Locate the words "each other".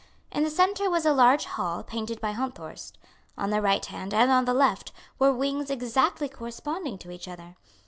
7.11-7.55